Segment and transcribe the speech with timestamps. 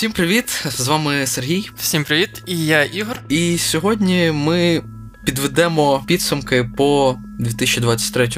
[0.00, 0.64] Всім привіт!
[0.66, 1.70] З вами Сергій.
[1.76, 3.20] Всім привіт, і я Ігор.
[3.28, 4.82] І сьогодні ми
[5.24, 8.28] підведемо підсумки по 2023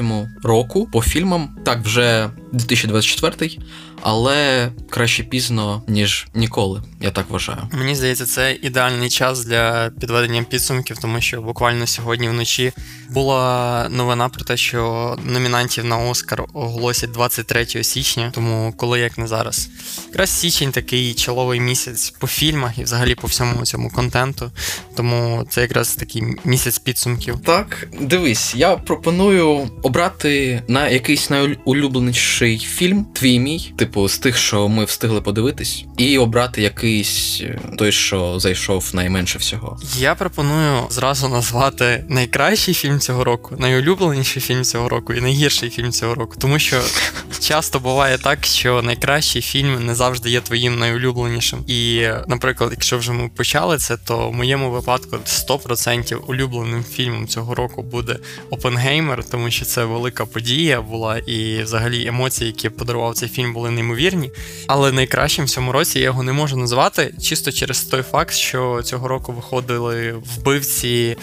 [0.43, 1.55] року по фільмам.
[1.65, 3.59] Так, вже 2024
[4.03, 6.81] але краще пізно, ніж ніколи.
[7.01, 7.59] Я так вважаю.
[7.71, 12.71] Мені здається, це ідеальний час для підведення підсумків, тому що буквально сьогодні вночі
[13.09, 18.31] була новина про те, що номінантів на Оскар оголосять 23 січня.
[18.35, 19.69] Тому коли як не зараз,
[20.07, 24.51] якраз січень такий чоловий місяць по фільмах і взагалі по всьому цьому контенту.
[24.95, 27.39] Тому це якраз такий місяць підсумків.
[27.45, 34.37] Так, дивись, я пропоную обрати на якийсь найулюбленіший фільм, твій мій, типу типу, з тих,
[34.37, 39.79] що ми встигли подивитись, і обрати якийсь е, той, що зайшов найменше всього.
[39.97, 45.91] Я пропоную зразу назвати найкращий фільм цього року, найулюбленіший фільм цього року і найгірший фільм
[45.91, 46.35] цього року.
[46.39, 46.81] Тому що
[47.39, 51.59] часто буває так, що найкращий фільм не завжди є твоїм найулюбленішим.
[51.67, 57.55] І, наприклад, якщо вже ми почали це, то в моєму випадку 100% улюбленим фільмом цього
[57.55, 63.29] року буде Опенгеймер, тому що це велика подія була, і взагалі емоції, які подарував цей
[63.29, 64.31] фільм, були неймовірні.
[64.67, 68.81] Але найкращим в цьому році я його не можу назвати чисто через той факт, що
[68.83, 71.17] цього року виходили вбивці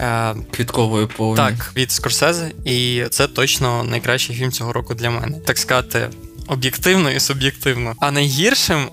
[0.00, 0.34] е...
[0.50, 1.36] квіткової повні.
[1.36, 5.38] Так, від Скорсезе, і це точно найкращий фільм цього року для мене.
[5.44, 6.08] Так сказати,
[6.46, 7.94] об'єктивно і суб'єктивно.
[8.00, 8.88] А найгіршим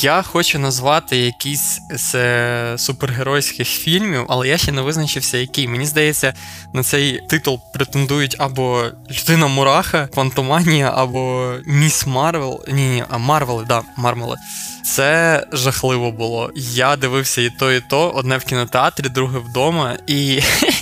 [0.00, 5.68] я хочу назвати якийсь з е, супергеройських фільмів, але я ще не визначився, який.
[5.68, 6.34] Мені здається,
[6.72, 12.06] на цей титул претендують або Людина Мураха, Квантоманія, або Ms.
[12.06, 12.64] Marvel.
[12.68, 14.36] Ні, ні, а Марвели, да, Марвели.
[14.84, 16.50] Це жахливо було.
[16.54, 18.10] Я дивився і то, і то.
[18.10, 20.40] Одне в кінотеатрі, друге вдома, і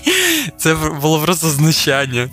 [0.59, 2.29] це було просто знущання.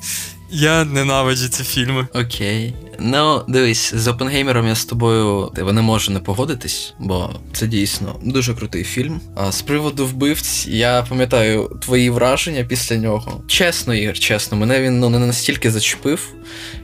[0.52, 2.08] Я ненавиджу ці фільми.
[2.14, 2.74] Окей.
[3.00, 8.20] Ну, дивись, з Опенгеймером я з тобою тебе не можу не погодитись, бо це дійсно
[8.24, 9.22] дуже крутий фільм.
[9.36, 13.44] А з приводу вбивць, я пам'ятаю твої враження після нього.
[13.48, 16.34] Чесно, Ігор, чесно, мене він ну, не настільки зачепив,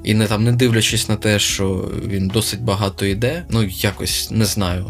[0.03, 4.45] і не там не дивлячись на те, що він досить багато йде, ну якось не
[4.45, 4.85] знаю.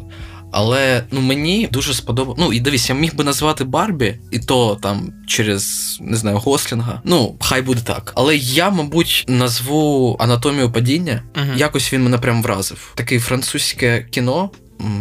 [0.57, 2.41] Але ну мені дуже сподобалося.
[2.45, 7.01] Ну і дивись, я міг би назвати Барбі, і то там через не знаю Гослінга.
[7.03, 8.13] Ну, хай буде так.
[8.15, 11.23] Але я, мабуть, назву анатомію падіння.
[11.33, 12.93] uh Якось він мене прям вразив.
[12.95, 14.49] Таке французьке кіно.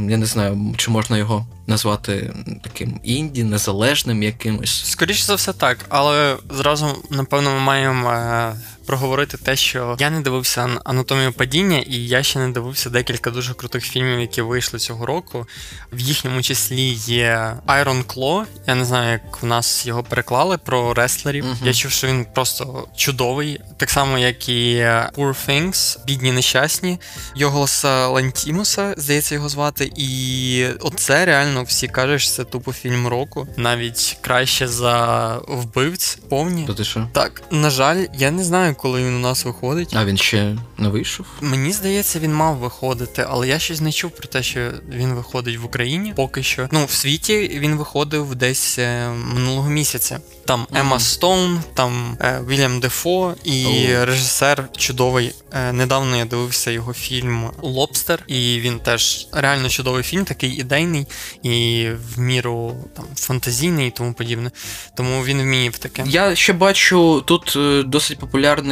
[0.08, 4.84] Я не знаю, чи можна його назвати таким інді, незалежним якимось.
[4.84, 8.54] Скоріше за все, так, але зразу, напевно, ми маємо е,
[8.86, 13.54] проговорити те, що я не дивився анатомію падіння, і я ще не дивився декілька дуже
[13.54, 15.46] крутих фільмів, які вийшли цього року.
[15.92, 20.94] В їхньому числі є Iron Claw, Я не знаю, як в нас його переклали про
[20.94, 21.44] реслерів.
[21.44, 24.76] uh Я чув, що він просто чудовий, так само, як і
[25.16, 26.98] Poor Things, бідні нещасні.
[27.36, 29.92] Йоголоса Лантімуса, здається, його звати.
[29.96, 36.66] І оце реально всі кажуть, що це тупо фільм року, навіть краще за вбивць повні.
[36.66, 37.08] То ти що?
[37.12, 39.94] Так, на жаль, я не знаю коли він у нас виходить.
[39.96, 41.26] А він ще не вийшов?
[41.40, 45.58] Мені здається, він мав виходити, але я щось не чув про те, що він виходить
[45.58, 46.68] в Україні поки що.
[46.72, 50.20] Ну, в світі він виходив десь е, минулого місяця.
[50.44, 50.66] Там.
[50.74, 54.04] Емма Стоун, там е, Вільям Дефо і oh.
[54.04, 55.34] режисер чудовий.
[55.52, 61.06] Е, недавно я дивився його фільм Лобстер, і він теж реально чудовий фільм, такий ідейний
[61.42, 64.50] і в міру там фантазійний і тому подібне.
[64.96, 66.04] Тому він вміє в таке.
[66.06, 68.63] Я ще бачу тут е, досить популярний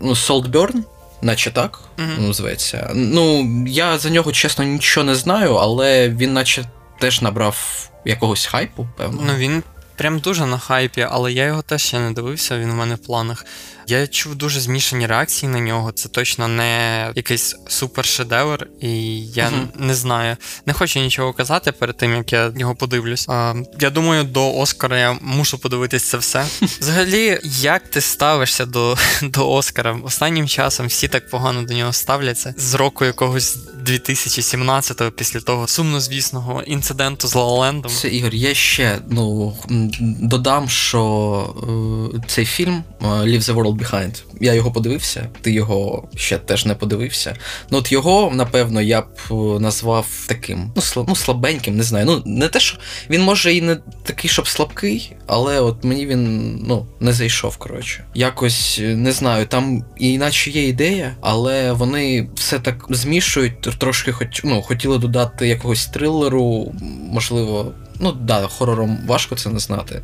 [0.00, 0.82] ну, Saltburn,
[1.22, 2.26] наче так mm-hmm.
[2.26, 2.90] називається.
[2.94, 6.64] Ну я за нього чесно нічого не знаю, але він, наче,
[6.98, 9.22] теж набрав якогось хайпу, певно.
[9.26, 9.62] Ну він
[9.98, 12.98] прям дуже на хайпі, але я його теж ще не дивився, він у мене в
[12.98, 13.44] планах.
[13.90, 15.92] Я чув дуже змішані реакції на нього.
[15.92, 19.66] Це точно не якийсь супершедевр, і я uh-huh.
[19.76, 20.36] не знаю.
[20.66, 23.26] Не хочу нічого казати перед тим, як я його подивлюсь.
[23.28, 26.46] А, Я думаю, до Оскара я мушу подивитись це все.
[26.80, 29.98] Взагалі, як ти ставишся до до Оскара?
[30.04, 36.62] Останнім часом всі так погано до нього ставляться з року якогось 2017-го, після того сумнозвісного
[36.62, 37.92] інциденту з Лалендом.
[37.92, 39.56] Це Ігор, я ще ну
[40.00, 44.22] додам, що е, цей фільм е, Leave the World Behind.
[44.40, 47.36] Я його подивився, ти його ще теж не подивився.
[47.70, 52.06] Ну от його, напевно, я б е, назвав таким, ну, ну слабеньким, не знаю.
[52.06, 52.78] Ну, не те, що
[53.10, 58.04] він може і не такий, щоб слабкий, але от мені він ну, не зайшов, коротше.
[58.14, 64.62] Якось не знаю, там іначе є ідея, але вони все так змішують, трошки хоч, ну,
[64.62, 66.72] хотіли додати якогось трилеру,
[67.12, 67.72] можливо.
[68.00, 70.02] Ну да, хорором важко це не знати,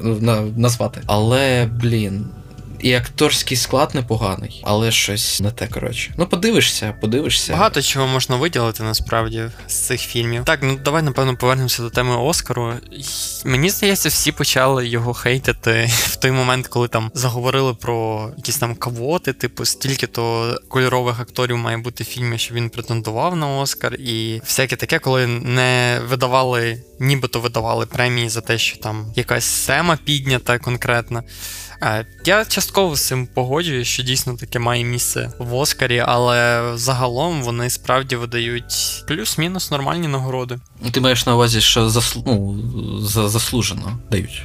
[0.56, 1.00] назвати.
[1.06, 2.26] Але, блін,
[2.81, 6.15] і акторський склад непоганий, але щось не те, коротше.
[6.19, 7.53] Ну, подивишся, подивишся.
[7.53, 10.44] Багато чого можна виділити насправді з цих фільмів.
[10.44, 12.73] Так, ну давай напевно повернемося до теми Оскару.
[13.44, 18.75] Мені здається, всі почали його хейтити в той момент, коли там заговорили про якісь там
[18.75, 23.94] кавоти, типу, стільки то кольорових акторів має бути в фільмі, що він претендував на Оскар,
[23.94, 29.99] і всяке таке, коли не видавали, нібито видавали премії за те, що там якась тема
[30.05, 31.23] піднята конкретна.
[32.25, 37.71] Я частково з цим погоджуюсь, що дійсно таке має місце в Оскарі, але загалом вони
[37.71, 40.59] справді видають плюс-мінус нормальні нагороди.
[40.93, 42.23] Ти маєш на увазі, що заслу...
[42.26, 42.99] ну,
[43.29, 44.43] заслужено дають.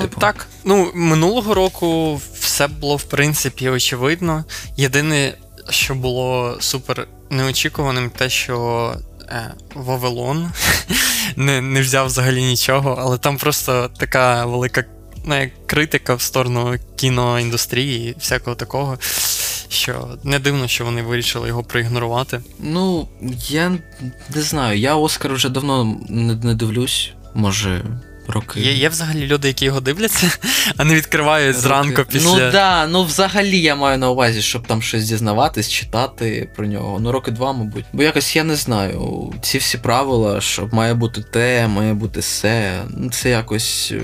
[0.00, 0.20] Типу.
[0.20, 4.44] Так, ну минулого року все було в принципі очевидно.
[4.76, 5.34] Єдине,
[5.70, 8.94] що було супер неочікуваним, те, що
[9.28, 10.50] е, Вавилон
[11.36, 14.84] не не взяв взагалі нічого, але там просто така велика
[15.26, 18.98] ну, критика в сторону кіноіндустрії і всякого такого.
[19.68, 22.40] Що не дивно, що вони вирішили його проігнорувати.
[22.60, 23.08] Ну,
[23.48, 23.78] я
[24.34, 27.12] не знаю, я Оскар вже давно не, не дивлюсь.
[27.34, 27.84] Може,
[28.28, 28.60] роки.
[28.60, 30.30] Є є взагалі люди, які його дивляться,
[30.76, 31.60] а не відкривають роки.
[31.60, 32.28] зранку після.
[32.28, 37.00] Ну да, ну взагалі я маю на увазі, щоб там щось дізнаватись, читати про нього.
[37.00, 37.84] Ну, роки два, мабуть.
[37.92, 39.32] Бо якось я не знаю.
[39.42, 42.82] Ці всі правила, що має бути те, має бути все.
[42.90, 44.02] Ну, це якось е,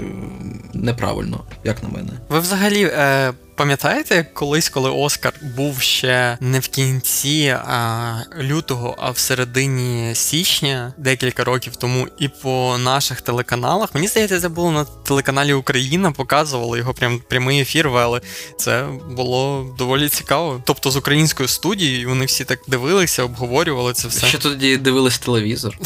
[0.75, 2.13] неправильно, як на мене.
[2.29, 2.85] Ви взагалі.
[2.85, 3.33] Е...
[3.57, 10.93] Пам'ятаєте, колись, коли Оскар був ще не в кінці а, лютого, а в середині січня,
[10.99, 16.79] декілька років тому, і по наших телеканалах, мені здається, це було на телеканалі Україна, показували
[16.79, 18.21] його прям прямий ефір, вели.
[18.57, 20.63] Це було доволі цікаво.
[20.67, 24.27] Тобто з українською студією вони всі так дивилися, обговорювали це все.
[24.27, 25.79] Ще тоді дивились телевізор.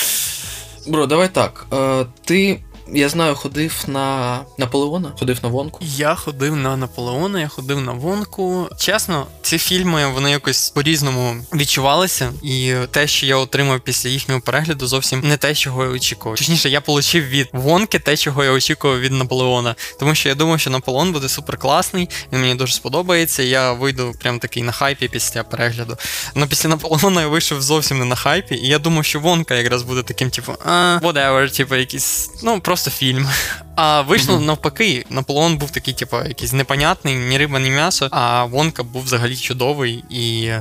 [0.86, 1.66] Бро, давай так.
[1.72, 2.60] Е, Ти
[2.94, 5.78] я знаю, ходив на Наполеона, ходив на Вонку.
[5.82, 8.68] Я ходив на Наполеона, я ходив на Вонку.
[8.78, 14.86] Чесно, ці фільми вони якось по-різному відчувалися, і те, що я отримав після їхнього перегляду,
[14.86, 16.38] зовсім не те, чого я очікував.
[16.38, 19.74] Точніше, я отримав від Вонки те, чого я очікував від Наполеона.
[19.98, 23.42] Тому що я думав, що Наполеон буде супер класний, він мені дуже сподобається.
[23.42, 25.96] Я вийду прям такий на хайпі після перегляду.
[26.34, 29.82] Но після Наполеона я вийшов зовсім не на хайпі, і я думав, що Вонка якраз
[29.82, 33.28] буде таким, типу, а, whatever, типу, якийсь, ну просто просто фільм.
[33.76, 34.44] А вийшло mm-hmm.
[34.44, 39.36] навпаки, Наполеон був такий, типу, якийсь непонятний, ні риба, ні м'ясо, а Вонка був взагалі
[39.36, 40.04] чудовий.
[40.10, 40.52] І,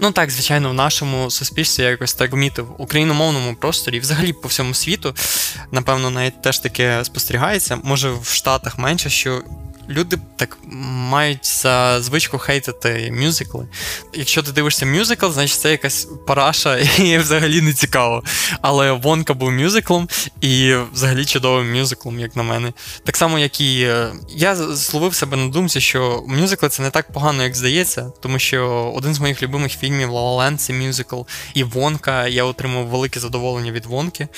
[0.00, 4.48] ну так, звичайно, в нашому суспільстві я якось так помітив, в україномовному просторі, взагалі по
[4.48, 5.14] всьому світу,
[5.72, 7.78] напевно, навіть теж таке спостерігається.
[7.82, 9.42] Може, в Штатах менше, що
[9.88, 10.58] люди так
[11.10, 13.66] мають за звичку хейтити мюзикли.
[14.14, 18.22] Якщо ти дивишся мюзикл, значить це якась параша і взагалі не цікаво.
[18.62, 20.08] Але Вонка був мюзиклом
[20.40, 22.72] і взагалі чудовим мюзиклом, як на мене.
[23.04, 27.12] Так само, як і е, я зловив себе на думці, що мюзикли це не так
[27.12, 31.20] погано, як здається, тому що один з моїх любимих фільмів Land– це мюзикл,
[31.54, 34.28] і Вонка я отримав велике задоволення від Вонки.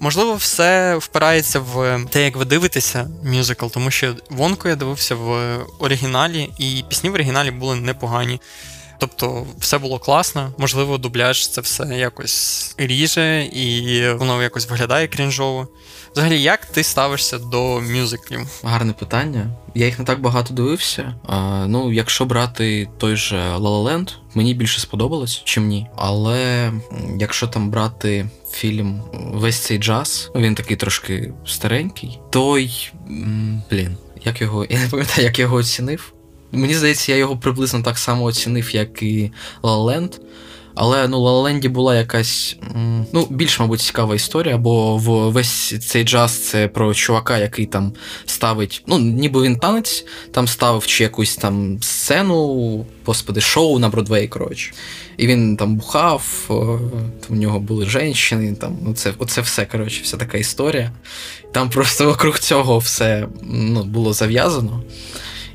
[0.00, 5.58] Можливо, все впирається в те, як ви дивитеся мюзикл, тому що Вонку я дивився в
[5.78, 8.40] оригіналі, і пісні в оригіналі були непогані.
[8.98, 15.68] Тобто все було класно, можливо, дубляж це все якось ріже, і воно якось виглядає крінжово.
[16.12, 18.40] Взагалі, як ти ставишся до мюзиклів?
[18.62, 19.50] Гарне питання.
[19.74, 21.14] Я їх не так багато дивився.
[21.26, 25.86] А, Ну, якщо брати той же Land, мені більше сподобалось, чим ні.
[25.96, 26.72] Але
[27.18, 32.92] якщо там брати фільм Весь цей джаз, він такий трошки старенький, той.
[33.70, 34.66] Блін, як його.
[34.70, 36.12] Я не пам'ятаю, як я його оцінив.
[36.52, 40.20] Мені здається, я його приблизно так само оцінив, як і La La.
[40.74, 42.56] Але ну Лаленді була якась
[43.12, 47.92] ну, більш, мабуть, цікава історія, бо в весь цей джаз це про чувака, який там
[48.26, 54.28] ставить, ну, ніби він танець, там ставив чи якусь там сцену, господи, шоу на Бродвей,
[54.28, 54.72] коротше.
[55.16, 56.44] І він там бухав,
[57.28, 60.92] у нього були жінки, там, ну, це, оце все, коротше, вся така історія.
[61.52, 64.82] Там просто вокруг цього все ну, було зав'язано.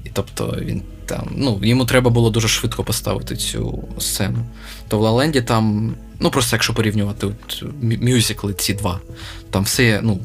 [0.04, 4.46] І тобто він там, ну, йому треба було дуже швидко поставити цю сцену.
[4.88, 9.00] То в Лаленді там, ну просто якщо порівнювати от, мюзикли ці два,
[9.52, 10.20] там все ну,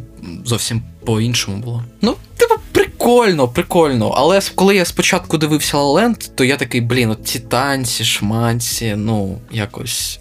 [0.44, 1.84] зовсім по-іншому було.
[2.02, 4.08] Ну, типу, прикольно, прикольно.
[4.08, 9.38] Але коли я спочатку дивився Лаленд, то я такий, блін, от ці танці, шманці, ну,
[9.50, 10.20] якось.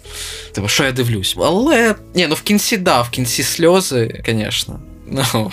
[0.52, 1.36] Типу, що я дивлюсь?
[1.38, 1.94] Але.
[2.14, 4.80] Ні, ну в кінці, да, в кінці сльози, звісно.
[5.06, 5.50] Ну,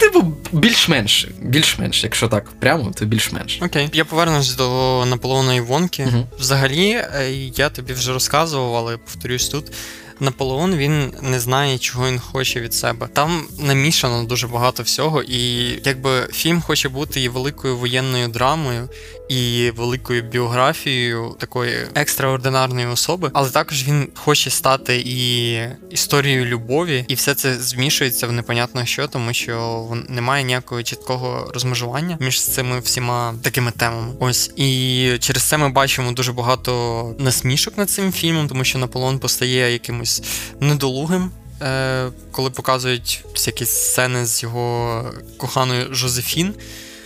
[0.00, 1.28] типу, більш-менш.
[1.42, 3.58] Більш-менш, якщо так прямо, то більш-менш.
[3.62, 3.88] Окей.
[3.92, 6.04] Я повернусь до Наполеона Івонки.
[6.04, 6.26] Угу.
[6.38, 9.72] Взагалі, е, я тобі вже розказував, але повторюсь тут.
[10.20, 13.08] Наполеон він не знає, чого він хоче від себе.
[13.12, 18.88] Там намішано дуже багато всього, і якби фільм хоче бути і великою воєнною драмою,
[19.30, 25.54] і великою біографією такої екстраординарної особи, але також він хоче стати і
[25.90, 32.16] історією любові, і все це змішується в непонятно що, тому що немає ніякого чіткого розмежування
[32.20, 34.12] між цими всіма такими темами.
[34.20, 39.18] Ось і через це ми бачимо дуже багато насмішок над цим фільмом, тому що Наполеон
[39.18, 40.22] постає якимось
[40.60, 41.30] недолугим.
[41.62, 45.04] Е, коли показують всякі сцени з його
[45.36, 46.54] коханою Жозефін,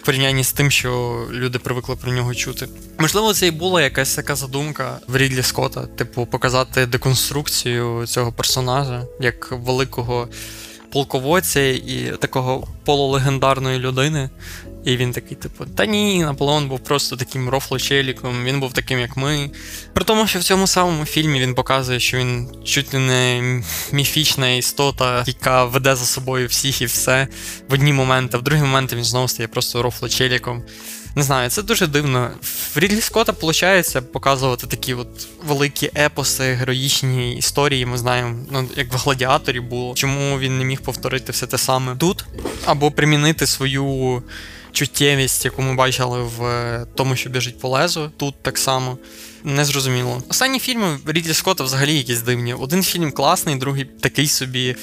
[0.04, 2.68] порівнянні з тим, що люди привикли про нього чути.
[2.98, 9.06] Можливо, це і була якась така задумка в Рідлі Скотта, типу, показати деконструкцію цього персонажа
[9.20, 10.28] як великого
[10.92, 14.30] полководця і такого полулегендарної людини.
[14.84, 19.16] І він такий, типу, та ні, Наполеон був просто таким рофлочеліком, він був таким, як
[19.16, 19.50] ми.
[19.92, 23.42] При тому, що в цьому самому фільмі він показує, що він чуть не
[23.92, 27.28] міфічна істота, яка веде за собою всіх і все
[27.68, 30.62] в одні моменти, а в другі моменти він знову стає просто рофлочеліком.
[31.16, 32.30] Не знаю, це дуже дивно.
[32.74, 37.86] В Рідлі Скотта виходить показувати такі от великі епоси, героїчні історії.
[37.86, 39.94] Ми знаємо, ну як в гладіаторі було.
[39.94, 42.24] Чому він не міг повторити все те саме тут?
[42.66, 44.22] Або примінити свою
[44.74, 48.98] чуттєвість, яку ми бачили в е, тому, що біжить по лезу, тут так само.
[49.44, 50.22] Незрозуміло.
[50.28, 52.54] Останні фільми Рідлі Скотта взагалі якісь дивні.
[52.54, 54.76] Один фільм класний, другий такий собі.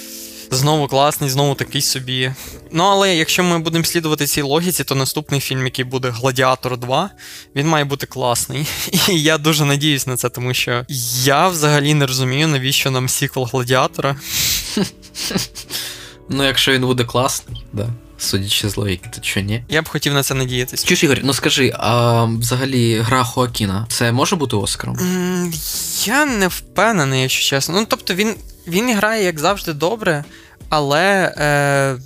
[0.53, 2.33] Знову класний, знову такий собі.
[2.71, 7.10] Ну, але якщо ми будемо слідувати цій логіці, то наступний фільм, який буде Гладіатор 2,
[7.55, 8.67] він має бути класний.
[9.10, 10.86] І я дуже надіюсь на це, тому що
[11.24, 14.15] я взагалі не розумію, навіщо нам сіквел Гладіатора.
[16.29, 17.89] Ну, якщо він буде класний, да.
[18.21, 19.63] Судячи з логіки, то що ні?
[19.69, 20.87] Я б хотів на це надіятися.
[20.87, 24.95] Чуєш, Ігор, ну скажи, а взагалі гра Хоакіна це може бути Оскаром?
[24.95, 27.75] Mm, я не впевнений, якщо чесно.
[27.79, 28.35] Ну, тобто, він
[28.67, 30.23] він грає, як завжди, добре,
[30.69, 31.97] але е,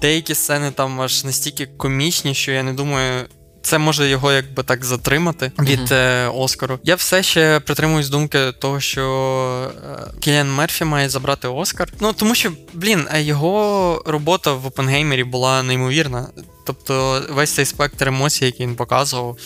[0.00, 3.24] деякі сцени там аж настільки комічні, що я не думаю,
[3.66, 6.78] це може його якби так затримати від е, Оскару.
[6.84, 11.88] Я все ще притримуюсь думки того, що е, Кіліан Мерфі має забрати Оскар.
[12.00, 16.26] Ну тому що, блін, його робота в Опенгеймері була неймовірна.
[16.66, 19.36] Тобто весь цей спектр емоцій, який він показував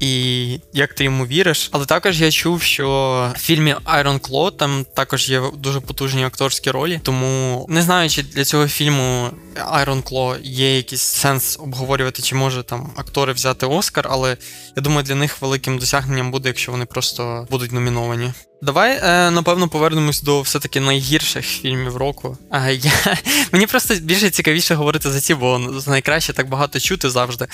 [0.00, 1.68] і як ти йому віриш.
[1.72, 2.88] Але також я чув, що
[3.36, 7.00] в фільмі Iron Claw там також є дуже потужні акторські ролі.
[7.02, 12.62] Тому не знаю, чи для цього фільму Iron Claw є якийсь сенс обговорювати, чи може
[12.62, 14.36] там актори взяти Оскар, але
[14.76, 18.32] я думаю, для них великим досягненням буде, якщо вони просто будуть номіновані.
[18.62, 22.38] Давай, е, напевно, повернемось до все-таки найгірших фільмів року.
[22.50, 22.92] А я,
[23.52, 27.46] Мені просто більше цікавіше говорити за ці, бо найкраще так багато чути завжди.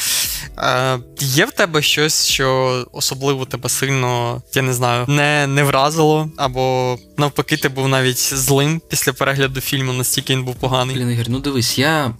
[0.58, 6.30] Е, Є в тебе щось, що особливо тебе сильно, я не знаю, не не вразило,
[6.36, 10.96] або навпаки, ти був навіть злим після перегляду фільму, настільки він був поганий.
[10.96, 12.14] Блін, Ігор, ну дивись, я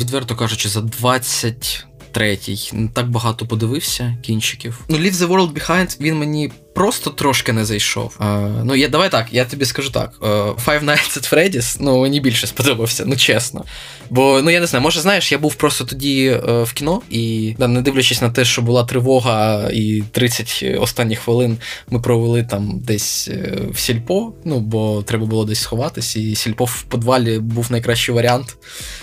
[0.00, 2.70] відверто кажучи, за 20 третій.
[2.72, 4.80] Не так багато подивився кінчиків.
[4.88, 8.16] Ну, Leave the World Behind, він мені просто трошки не зайшов.
[8.20, 10.12] Uh, ну, я давай так, я тобі скажу так.
[10.20, 13.64] Uh, Five Nights at Freddy's, ну, мені більше сподобався, ну чесно.
[14.10, 17.54] Бо, ну я не знаю, може, знаєш, я був просто тоді uh, в кіно, і
[17.58, 21.58] да, не дивлячись на те, що була тривога, і 30 останніх хвилин
[21.90, 23.30] ми провели там десь
[23.70, 28.56] в сільпо, ну, бо треба було десь сховатись, і сільпо в подвалі був найкращий варіант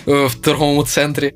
[0.06, 1.32] в торговому центрі.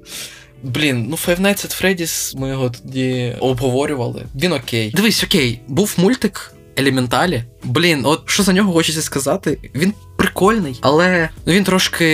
[0.63, 4.27] Блін, ну Five Nights at Freddy's, ми його тоді обговорювали.
[4.35, 4.91] Він окей.
[4.97, 6.55] Дивись, окей, був мультик.
[6.77, 7.45] Елементалі.
[7.65, 9.59] Блін, от що за нього хочеться сказати?
[9.75, 12.07] Він прикольний, але він трошки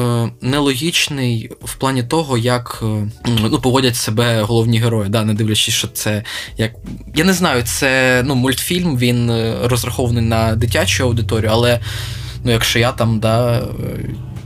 [0.00, 3.08] е, нелогічний в плані того, як е,
[3.50, 5.10] ну, поводять себе головні герої.
[5.10, 6.24] Да, Не дивлячись, що це
[6.56, 6.72] як.
[7.14, 11.80] Я не знаю, це ну, мультфільм, він е, розрахований на дитячу аудиторію, але
[12.44, 13.62] ну, якщо я там, да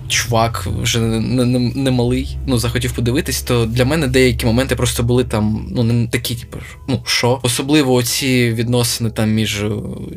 [0.08, 5.24] чувак вже не, не, не ну захотів подивитись, то для мене деякі моменти просто були
[5.24, 7.40] там, ну, не такі, типу, ну що?
[7.42, 9.70] Особливо оці відносини там між е,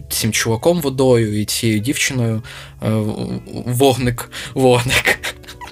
[0.10, 2.44] цим чуваком водою і цією дівчиною.
[2.84, 2.90] Е,
[3.66, 5.20] вогник, вогник.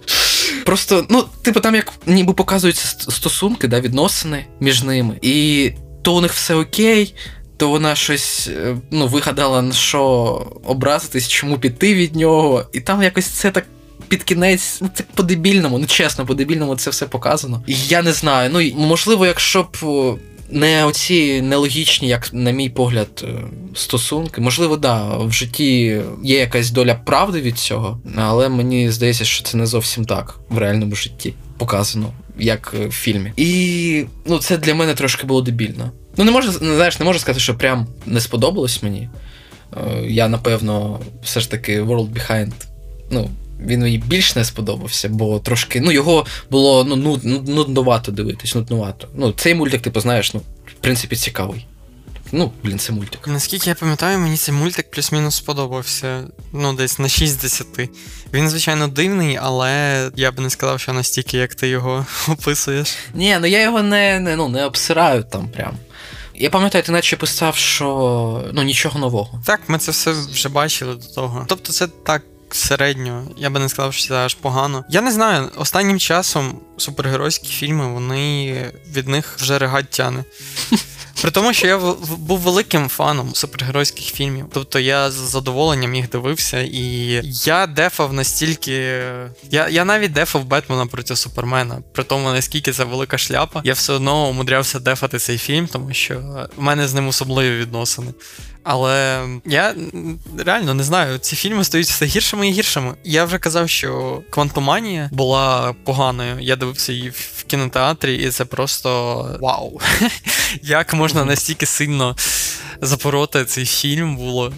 [0.65, 5.17] Просто, ну, типу, там як ніби показуються стосунки, да, відносини між ними.
[5.21, 5.71] І
[6.01, 7.15] то у них все окей.
[7.57, 10.01] То вона щось е, ну, вигадала на що
[10.63, 13.65] образитись, чому піти від нього, і там якось це так
[14.09, 17.63] під кінець, ну це по-дебільному, ну чесно, по-дебільному це все показано.
[17.67, 18.49] І я не знаю.
[18.53, 19.77] Ну можливо, якщо б.
[20.51, 23.27] Не оці нелогічні, як, на мій погляд, е,
[23.75, 24.41] стосунки.
[24.41, 29.57] Можливо, да, в житті є якась доля правди від цього, але мені здається, що це
[29.57, 33.33] не зовсім так в реальному житті показано, як в фільмі.
[33.37, 35.91] І ну, це для мене трошки було дебільно.
[36.17, 39.09] Ну, не можу, знаєш, не можу сказати, що прям не сподобалось мені.
[39.77, 42.51] Е, я, напевно, все ж таки World Behind.
[43.11, 43.29] Ну,
[43.65, 45.81] він мені більш не сподобався, бо трошки.
[45.81, 49.07] Ну, його було ну, нуд, нудновато дивитись, нудновато.
[49.15, 51.65] Ну, цей мультик, типу, знаєш, ну, в принципі, цікавий.
[52.31, 53.27] Ну, блін, це мультик.
[53.27, 56.23] Наскільки я пам'ятаю, мені цей мультик плюс-мінус сподобався.
[56.53, 57.67] Ну, десь на 6 з 10.
[58.33, 62.95] Він, звичайно, дивний, але я б не сказав, що настільки, як ти його описуєш.
[63.13, 65.77] Ні, ну я його не не, ну, не обсираю там прям.
[66.35, 69.41] Я пам'ятаю, ти наче писав, що ну нічого нового.
[69.45, 71.45] Так, ми це все вже бачили до того.
[71.47, 72.21] Тобто, це так.
[72.55, 74.85] Середньо, я би не сказав, що це аж погано.
[74.89, 78.55] Я не знаю, останнім часом супергеройські фільми, вони
[78.95, 80.23] від них вже регать тяне.
[81.21, 81.77] При тому, що я
[82.17, 84.45] був великим фаном супергеройських фільмів.
[84.53, 88.71] Тобто я з задоволенням їх дивився, і я дефав настільки.
[89.51, 91.81] Я я навіть дефав Бетмена проти Супермена.
[91.93, 96.47] При тому, наскільки це велика шляпа, я все одно умудрявся дефати цей фільм, тому що
[96.57, 98.13] в мене з ним особливі відносини.
[98.71, 99.75] Але я
[100.37, 102.95] реально не знаю, ці фільми стають все гіршими і гіршими.
[103.03, 106.39] Я вже казав, що Квантоманія була поганою.
[106.39, 108.89] Я дивився її в кінотеатрі, і це просто
[109.41, 109.79] вау!
[110.61, 112.15] Як можна настільки сильно
[112.81, 114.53] запороти цей фільм було,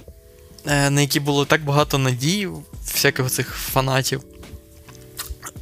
[0.65, 2.47] е, на який було так багато надій,
[2.93, 4.23] всяких цих фанатів.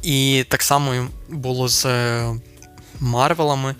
[0.02, 2.30] І так само було з е,
[3.00, 3.74] Марвелами.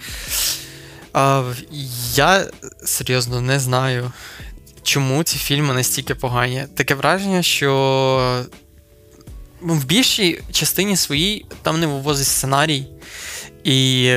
[2.14, 2.46] Я
[2.84, 4.12] серйозно не знаю,
[4.82, 6.64] чому ці фільми настільки погані.
[6.76, 8.44] Таке враження, що
[9.62, 12.86] ну, в більшій частині своїй там не вивозить сценарій.
[13.64, 14.14] І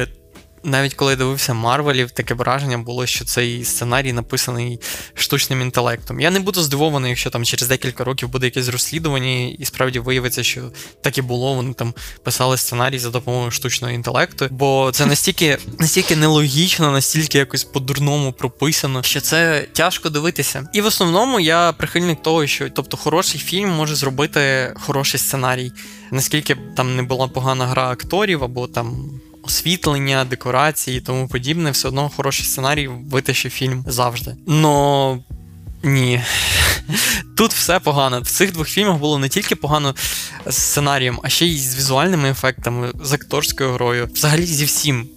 [0.63, 4.79] навіть коли я дивився Марвелів, таке враження було, що цей сценарій написаний
[5.13, 6.20] штучним інтелектом.
[6.20, 10.43] Я не буду здивований, якщо там через декілька років буде якесь розслідування, і справді виявиться,
[10.43, 10.62] що
[11.01, 11.53] так і було.
[11.53, 11.93] Вони там
[12.24, 19.03] писали сценарій за допомогою штучного інтелекту, бо це настільки настільки нелогічно, настільки якось по-дурному прописано,
[19.03, 20.67] що це тяжко дивитися.
[20.74, 25.72] І в основному я прихильник того, що тобто хороший фільм може зробити хороший сценарій,
[26.12, 29.10] наскільки там не була погана гра акторів або там
[29.43, 34.35] освітлення, декорації і тому подібне, все одно хороший сценарій витащив фільм завжди.
[34.47, 35.19] Но
[35.83, 36.21] ні.
[37.38, 38.21] Тут все погано.
[38.21, 39.95] В цих двох фільмах було не тільки погано
[40.45, 45.08] з сценарієм, а ще й з візуальними ефектами, з акторською грою, взагалі зі всім.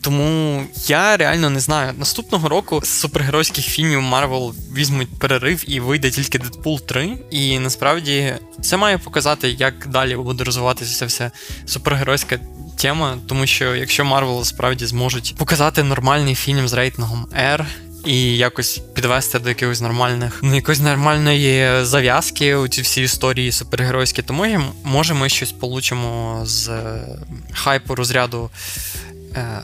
[0.00, 1.92] Тому я реально не знаю.
[1.98, 7.18] Наступного року з супергеройських фільмів Марвел візьмуть перерив і вийде тільки Дедпул 3.
[7.30, 11.30] І насправді це має показати, як далі буде розвиватися вся
[11.66, 12.38] супергеройська
[12.80, 17.64] тема, тому що якщо Марвел справді зможуть показати нормальний фільм з рейтингом R,
[18.06, 24.22] і якось підвести до якихось нормальних, ну якоїсь нормальної зав'язки у ці всі історії супергеройські,
[24.22, 24.46] то
[24.84, 27.02] може, ми щось получимо з е,
[27.52, 28.50] хайпу розряду
[29.34, 29.62] е,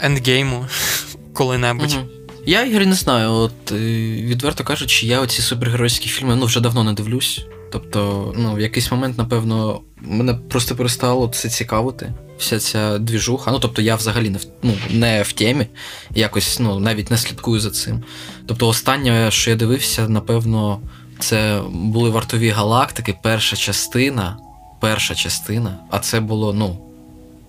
[0.00, 0.66] ендгейму
[1.32, 1.92] коли-небудь.
[1.92, 2.06] Угу.
[2.46, 3.74] Я Ігор, не знаю, от е,
[4.22, 7.44] відверто кажучи, я оці супергеройські фільми ну вже давно не дивлюсь.
[7.72, 12.12] Тобто, ну, в якийсь момент, напевно, мене просто перестало це цікавити.
[12.38, 13.50] Вся ця двіжуха.
[13.50, 15.66] Ну, тобто, я взагалі не в ну, не в темі,
[16.14, 18.04] якось ну, навіть не слідкую за цим.
[18.46, 20.80] Тобто, останнє, що я дивився, напевно,
[21.18, 24.36] це були вартові галактики, перша частина.
[24.80, 26.78] Перша частина, а це було, ну,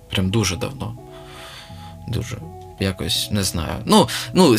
[0.10, 0.98] прям дуже давно.
[2.08, 2.38] Дуже.
[2.80, 3.76] Якось не знаю.
[3.86, 4.56] Ну, ну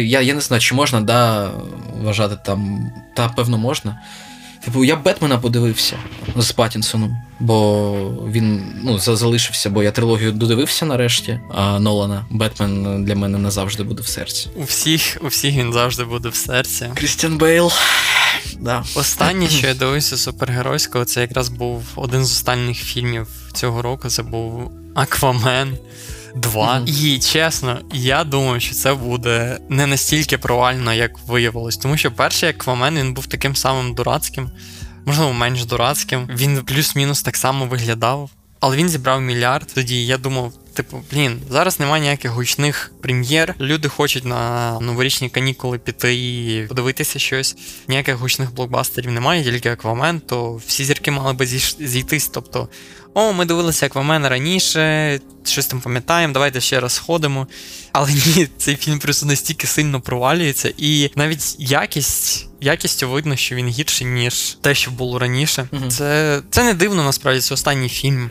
[0.00, 1.50] я я не знаю, чи можна да,
[2.02, 2.90] вважати там.
[3.16, 4.00] Та, певно, можна.
[4.64, 5.96] Типу, я Бетмена подивився
[6.36, 7.92] з Паттінсоном, бо
[8.30, 11.40] він ну, залишився, бо я трилогію додивився нарешті.
[11.54, 14.48] А Нолана Бетмен для мене назавжди буде в серці.
[14.56, 16.90] У всіх у всіх він завжди буде в серці.
[16.94, 17.70] Крістіан Бейл.
[18.60, 18.84] Да.
[18.94, 24.08] Останнє, що я дивився супергеройського, це якраз був один з останніх фільмів цього року.
[24.08, 25.78] Це був Аквамен.
[26.34, 26.82] Два.
[26.86, 31.76] І чесно, я думаю, що це буде не настільки провально, як виявилось.
[31.76, 34.50] Тому що перший Аквамен він був таким самим дурацьким,
[35.06, 36.28] можливо, менш дурацьким.
[36.36, 38.30] Він плюс-мінус так само виглядав.
[38.60, 39.72] Але він зібрав мільярд.
[39.74, 43.54] Тоді я думав, типу, блін, зараз немає ніяких гучних прем'єр.
[43.60, 47.56] Люди хочуть на новорічні канікули піти і подивитися щось.
[47.88, 52.28] Ніяких гучних блокбастерів немає, тільки Аквамен, то всі зірки мали би зійтись.
[52.28, 52.68] Тобто
[53.14, 57.46] о, ми дивилися Аквамена раніше, щось там пам'ятаємо, давайте ще раз сходимо.
[57.92, 62.48] Але ні, цей фільм просто настільки сильно провалюється, і навіть якість.
[62.60, 65.68] Якістю видно, що він гірший, ніж те, що було раніше.
[65.72, 68.30] uh Це це не дивно, насправді, це останній фільм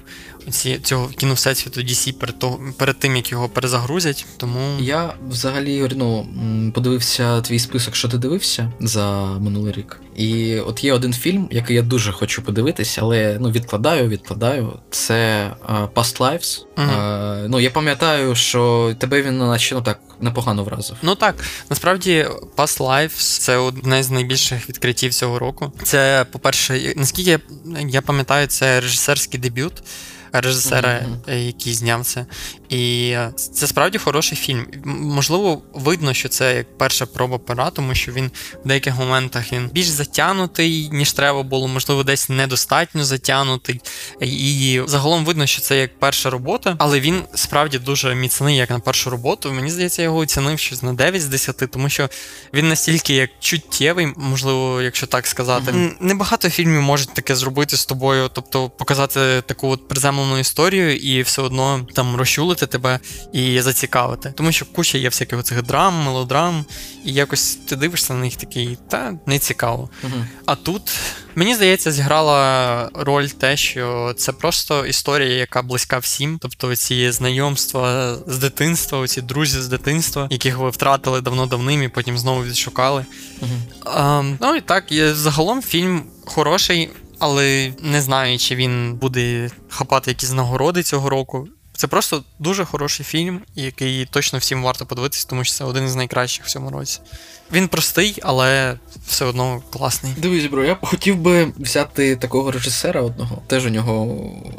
[0.49, 4.25] ці, цього кіновсесвіту DC перед того, перед тим, як його перезагрузять.
[4.37, 6.27] Тому я взагалі ну,
[6.73, 9.99] подивився твій список, що ти дивився за минулий рік.
[10.15, 14.79] І от є один фільм, який я дуже хочу подивитися, але ну відкладаю, відкладаю.
[14.89, 16.65] Це uh, Past Lives.
[16.75, 16.99] Uh-huh.
[16.99, 20.97] Uh, ну я пам'ятаю, що тебе він наче ну так непогано вразив.
[21.01, 21.35] Ну так,
[21.69, 25.71] насправді Past Lives це одне з найбільших відкриттів цього року.
[25.83, 27.39] Це, по-перше, наскільки я,
[27.89, 29.73] я пам'ятаю, це режисерський дебют
[30.33, 31.37] режисера, mm-hmm.
[31.37, 32.25] який зняв це.
[32.69, 33.15] І
[33.53, 34.65] це справді хороший фільм.
[34.85, 38.31] Можливо, видно, що це як перша проба пера, тому що він
[38.65, 43.81] в деяких моментах він більш затягнутий, ніж треба було, можливо, десь недостатньо затягнутий.
[44.21, 48.79] І загалом видно, що це як перша робота, але він справді дуже міцний, як на
[48.79, 49.53] першу роботу.
[49.53, 52.09] Мені здається, я його оцінив щось на 9 з 10, тому що
[52.53, 55.71] він настільки як чуттєвий, можливо, якщо так сказати.
[55.71, 55.91] Mm-hmm.
[55.99, 61.41] Небагато фільмів можуть таке зробити з тобою, тобто показати таку от приземлену історію і все
[61.41, 62.99] одно там розчулити тебе
[63.33, 64.33] і зацікавити.
[64.35, 66.65] Тому що куча є всяких цих драм, мелодрам,
[67.05, 69.89] і якось ти дивишся на них такий, та не цікаво.
[70.03, 70.25] Угу.
[70.45, 70.81] А тут
[71.35, 76.37] мені здається, зіграла роль те, що це просто історія, яка близька всім.
[76.41, 82.17] Тобто ці знайомства з дитинства, ці друзі з дитинства, яких ви втратили давно-давним і потім
[82.17, 83.05] знову відшукали.
[83.41, 83.51] Угу.
[83.85, 84.83] А, Ну і так,
[85.13, 86.89] загалом фільм хороший.
[87.19, 91.47] Але не знаю, чи він буде хапати якісь нагороди цього року.
[91.75, 95.95] Це просто дуже хороший фільм, який точно всім варто подивитися, тому що це один із
[95.95, 96.99] найкращих в цьому році.
[97.51, 100.13] Він простий, але все одно класний.
[100.17, 103.41] Дивись, бро, я б хотів би взяти такого режисера одного.
[103.47, 104.05] Теж у нього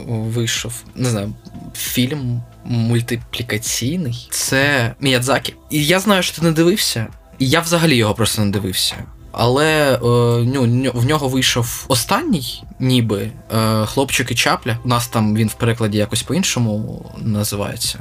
[0.06, 1.34] вийшов, не знаю,
[1.76, 4.28] фільм мультиплікаційний.
[4.30, 5.54] Це Міядзакі.
[5.70, 7.06] І я знаю, що ти не дивився,
[7.38, 9.04] і я взагалі його просто не дивився.
[9.36, 9.98] Але е,
[10.54, 14.78] ну, в нього вийшов останній, ніби е, хлопчик і чапля.
[14.84, 17.98] У нас там він в перекладі якось по-іншому називається.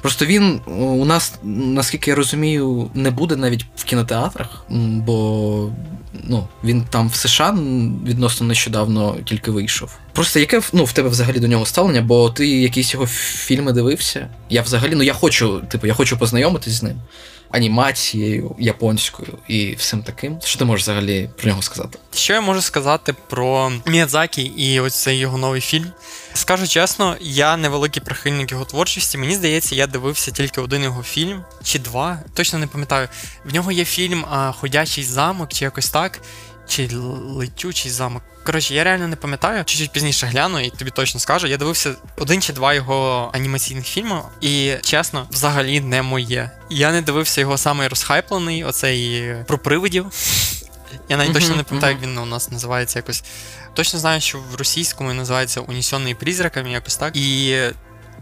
[0.00, 5.70] Просто він у нас, наскільки я розумію, не буде навіть в кінотеатрах, бо
[6.24, 7.56] ну, він там в США
[8.06, 9.98] відносно нещодавно тільки вийшов.
[10.12, 14.28] Просто яке ну, в тебе взагалі до нього ставлення, бо ти якісь його фільми дивився?
[14.50, 16.96] Я взагалі, ну я хочу, типу, я хочу познайомитись з ним
[17.52, 20.38] анімацією японською і всім таким.
[20.44, 21.98] Що ти можеш взагалі про нього сказати?
[22.14, 25.92] Що я можу сказати про Міядзакі і ось цей його новий фільм?
[26.34, 29.18] Скажу чесно, я невеликий прихильник його творчості.
[29.18, 32.18] Мені здається, я дивився тільки один його фільм чи два.
[32.34, 33.08] Точно не пам'ятаю.
[33.44, 34.24] В нього є фільм
[34.60, 36.20] Ходячий замок, чи якось так
[36.72, 36.88] чи
[37.36, 38.22] летючий замок.
[38.44, 39.64] Коротше, я реально не пам'ятаю.
[39.64, 41.46] Чуть-чуть пізніше гляну і тобі точно скажу.
[41.46, 46.50] Я дивився один чи два його анімаційних фільму, і чесно, взагалі не моє.
[46.70, 50.06] Я не дивився його самий розхайплений, оцей про привидів.
[51.08, 53.24] Я навіть точно не пам'ятаю, як він у нас називається якось.
[53.74, 57.16] Точно знаю, що в російському називається Унісьонний призраками, якось так.
[57.16, 57.56] І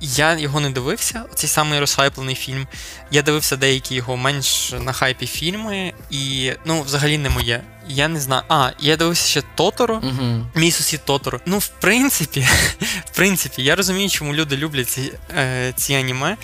[0.01, 2.67] я його не дивився, цей самий розхайплений фільм.
[3.11, 7.63] Я дивився деякі його менш на хайпі фільми, і ну, взагалі не моє.
[7.91, 8.43] Я не знаю.
[8.49, 10.47] А, я дивився ще Тоторо, угу.
[10.55, 11.41] мій сусід Тоторо.
[11.47, 12.41] Ну, в принципі,
[13.05, 16.37] в принципі, я розумію, чому люди люблять ці е, ці аніме.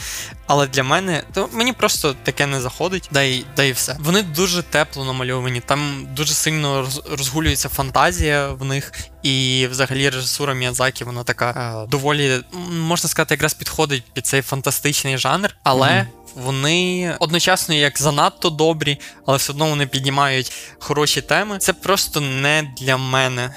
[0.46, 3.96] Але для мене то мені просто таке не заходить, да й да й все.
[4.00, 11.04] Вони дуже тепло намальовані, там дуже сильно розгулюється фантазія в них, і взагалі режисура Міядзакі,
[11.04, 11.50] вона така
[11.85, 15.88] е, доволі можна сказати, якраз підходить під цей фантастичний жанр, але.
[15.88, 16.06] Mm-hmm.
[16.37, 21.59] Вони одночасно як занадто добрі, але все одно вони піднімають хороші теми.
[21.59, 23.50] Це просто не для мене.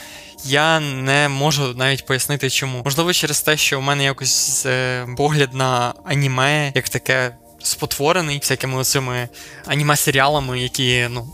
[0.46, 2.82] Я не можу навіть пояснити, чому.
[2.86, 8.84] Можливо, через те, що у мене якось е, погляд на аніме, як таке спотворений, всякими
[8.84, 9.30] цими
[9.66, 11.28] аніме-серіалами, які ну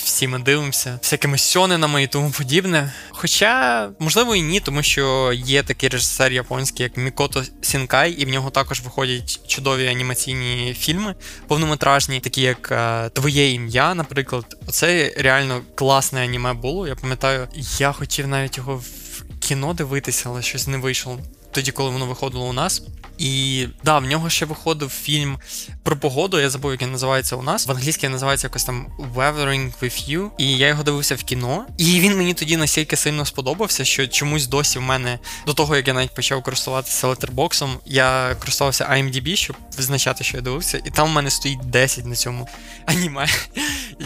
[0.00, 2.92] всі ми дивимося, всякими сьонинами і тому подібне.
[3.10, 8.28] Хоча, можливо, і ні, тому що є такий режисер японський, як Мікото Сінкай, і в
[8.28, 11.14] нього також виходять чудові анімаційні фільми,
[11.48, 14.56] повнометражні, такі як е, Твоє ім'я, наприклад.
[14.66, 16.88] Оце реально класне аніме було.
[16.88, 21.18] Я пам'ятаю, я хотів навіть його в кіно дивитися, але щось не вийшло.
[21.52, 22.82] Тоді, коли воно виходило у нас.
[23.18, 25.38] І да, в нього ще виходив фільм
[25.82, 26.40] про погоду.
[26.40, 27.66] Я забув, як він називається у нас.
[27.66, 30.30] В англійській називається якось там Weathering with You.
[30.38, 31.66] І я його дивився в кіно.
[31.78, 35.88] І він мені тоді настільки сильно сподобався, що чомусь досі в мене до того, як
[35.88, 40.82] я навіть почав користуватися летербоксом, я користувався IMDb, щоб визначати, що я дивився.
[40.84, 42.48] І там в мене стоїть 10 на цьому
[42.86, 43.26] аніме.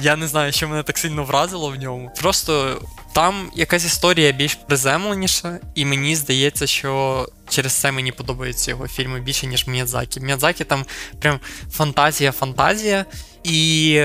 [0.03, 2.11] Я не знаю, що мене так сильно вразило в ньому.
[2.21, 8.89] Просто там якась історія більш приземленіша, і мені здається, що через це мені подобається його
[8.89, 10.21] фільми більше, ніж Міядзакі.
[10.21, 10.85] Міядзакі там
[11.19, 11.41] прям
[11.73, 13.05] фантазія-фантазія.
[13.45, 14.03] І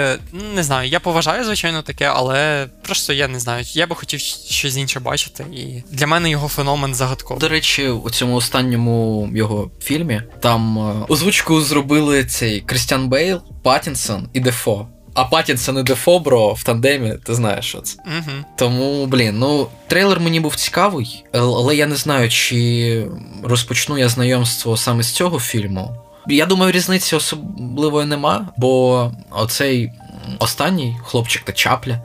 [0.56, 3.64] не знаю, я поважаю, звичайно, таке, але просто я не знаю.
[3.68, 5.46] Я би хотів щось інше бачити.
[5.54, 7.42] І для мене його феномен загадковий.
[7.42, 14.30] До речі, у цьому останньому його фільмі там е, озвучку зробили цей Крістіан Бейл, Паттінсон
[14.34, 14.88] і Дефо.
[15.14, 17.98] А Паттінсон і Дефо, бро, в тандемі, ти знаєш що це.
[18.06, 18.32] Угу.
[18.56, 23.08] Тому, блін, ну трейлер мені був цікавий, але я не знаю, чи
[23.44, 25.96] розпочну я знайомство саме з цього фільму.
[26.28, 29.92] Я думаю, різниці особливої нема, бо оцей
[30.40, 32.02] останній хлопчик та чапля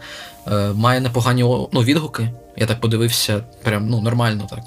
[0.47, 1.42] е, має непогані
[1.73, 2.31] ну, відгуки.
[2.57, 4.62] Я так подивився, прям ну, нормально так.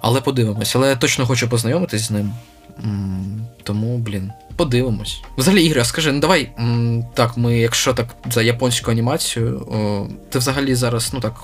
[0.00, 0.76] Але подивимось.
[0.76, 2.32] Але я точно хочу познайомитись з ним.
[3.62, 5.22] Тому, блін, подивимось.
[5.38, 6.50] Взагалі, Ігор, скажи, ну давай.
[7.14, 11.34] Так, ми, якщо так за японську анімацію, о, ти взагалі зараз, ну так,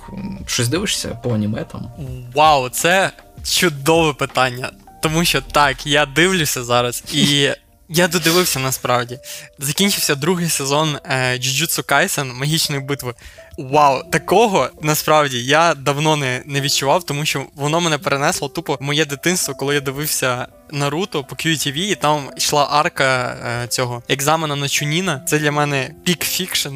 [0.46, 1.90] щось дивишся по аніме там?
[2.34, 3.10] Вау, це
[3.44, 4.70] чудове питання.
[5.02, 7.48] Тому що так, я дивлюся зараз, і
[7.88, 9.18] я додивився насправді.
[9.58, 13.14] Закінчився другий сезон е, Jujutsu Kaisen Магічної битви.
[13.60, 18.82] Вау, такого насправді я давно не не відчував, тому що воно мене перенесло тупо в
[18.82, 24.56] моє дитинство, коли я дивився Наруто по QTV, і там йшла арка е, цього екзамена
[24.56, 25.22] на Чуніна.
[25.26, 26.68] Це для мене пік фікшн.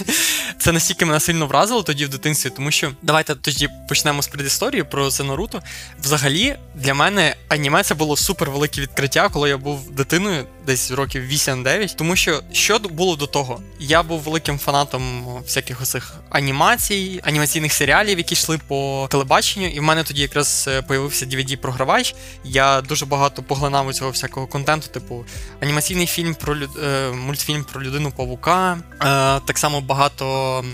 [0.58, 4.82] Це настільки мене сильно вразило тоді в дитинстві, тому що давайте тоді почнемо з предісторії
[4.82, 5.62] про це Наруто.
[6.02, 11.22] Взагалі, для мене аніме це було супер велике відкриття, коли я був дитиною, десь років
[11.22, 11.94] 8-9.
[11.96, 13.60] Тому що що було до того?
[13.80, 19.82] Я був великим фанатом всяких оцих анімацій, анімаційних серіалів, які йшли по телебаченню, і в
[19.82, 22.14] мене тоді якраз е, появився DVD-програвач.
[22.44, 25.24] Я дуже багато поглинав у цього всякого контенту, типу
[25.60, 26.70] анімаційний фільм про люд...
[26.84, 29.04] Е, мультфільм про людину павука, е,
[29.46, 30.64] так само багато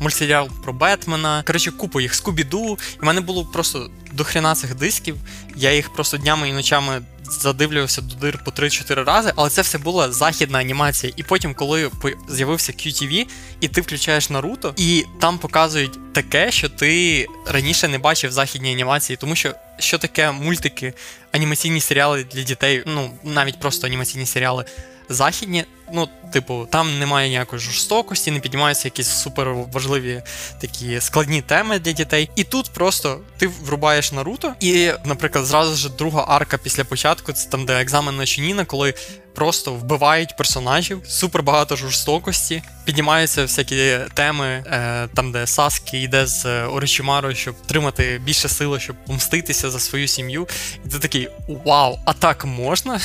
[0.00, 1.42] мультсеріал про Бетмена.
[1.46, 2.78] Коротше, купу їх Скубіду.
[2.96, 5.16] І в мене було просто дохрена цих дисків.
[5.56, 9.78] Я їх просто днями і ночами задивлювався до дир по 3-4 рази, але це все
[9.78, 11.12] була західна анімація.
[11.16, 11.90] І потім, коли
[12.28, 13.26] з'явився QTV,
[13.60, 19.16] і ти включаєш Наруто, і там показують таке, що ти раніше не бачив західні анімації,
[19.16, 20.92] тому що що таке мультики,
[21.32, 24.64] анімаційні серіали для дітей, ну навіть просто анімаційні серіали
[25.08, 30.22] західні, ну, типу, там немає ніякої жорстокості, не піднімаються якісь супер важливі
[30.60, 32.30] такі складні теми для дітей.
[32.36, 37.48] І тут просто ти врубаєш Наруто, і, наприклад, зразу ж друга арка після початку, це
[37.50, 38.94] там, де екзамен на Чуніна, коли
[39.34, 46.64] просто вбивають персонажів, супер багато жорстокості, піднімаються всякі теми, е, там, де Саскі йде з
[46.64, 50.48] Оричимарою, щоб отримати більше сили, щоб помститися за свою сім'ю.
[50.86, 53.00] І ти такий вау, а так можна?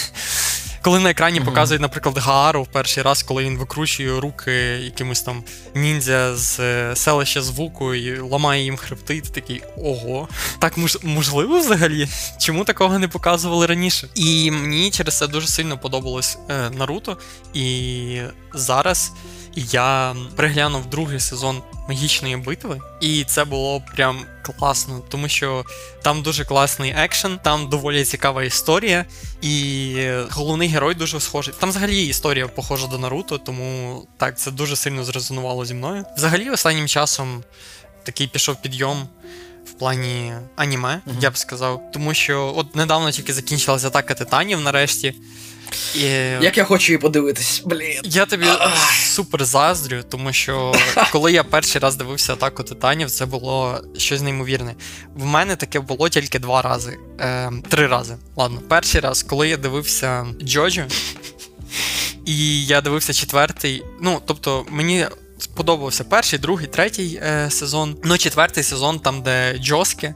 [0.83, 1.45] Коли на екрані mm-hmm.
[1.45, 4.51] показують, наприклад, Гаару в перший раз, коли він викручує руки
[4.83, 5.43] якимось там
[5.75, 10.27] ніндзя з е, селища звуку і ламає їм хребти, і ти такий ого.
[10.59, 12.07] Так мож- можливо взагалі?
[12.39, 14.07] Чому такого не показували раніше?
[14.15, 17.17] І мені через це дуже сильно подобалось е, Наруто.
[17.53, 18.21] І
[18.53, 19.11] зараз
[19.55, 25.65] я приглянув другий сезон магічної битви, і це було прям класно, тому що
[26.01, 29.05] там дуже класний екшен, там доволі цікава історія,
[29.41, 29.95] і
[30.29, 31.53] головний герой дуже схожий.
[31.59, 36.05] Там взагалі історія похожа до Наруто, тому так це дуже сильно зрезонувало зі мною.
[36.17, 37.43] Взагалі, останнім часом
[38.03, 39.07] такий пішов підйом.
[39.63, 41.21] В плані аніме, uh-huh.
[41.21, 45.15] я б сказав, тому що от недавно тільки закінчилася атака титанів нарешті.
[45.95, 46.01] І...
[46.41, 47.99] Як я хочу її подивитись, блін.
[48.03, 48.45] Я тобі
[49.03, 50.73] супер заздрю, тому що
[51.12, 54.75] коли я перший раз дивився атаку титанів, це було щось неймовірне.
[55.15, 56.97] В мене таке було тільки два рази.
[57.19, 58.15] Е, Три рази.
[58.36, 60.86] Ладно, перший раз, коли я дивився Джоджо,
[62.25, 63.83] і я дивився четвертий.
[64.01, 65.07] Ну, тобто, мені.
[65.39, 67.97] Сподобався перший, другий, третій е, сезон.
[68.03, 70.15] Ну, четвертий сезон, там, де Джоске.